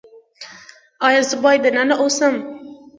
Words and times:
ایا 1.07 1.21
زه 1.29 1.35
باید 1.43 1.61
دننه 1.65 1.95
اوسم؟ 2.01 2.35